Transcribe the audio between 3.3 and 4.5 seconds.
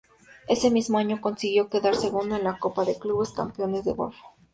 Campeones del Golfo.